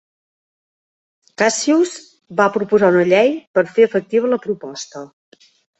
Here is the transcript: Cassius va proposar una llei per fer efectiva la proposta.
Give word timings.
Cassius 1.41 1.93
va 2.41 2.49
proposar 2.59 2.91
una 2.97 3.07
llei 3.13 3.33
per 3.59 3.69
fer 3.77 3.89
efectiva 3.91 4.37
la 4.37 4.45
proposta. 4.49 5.09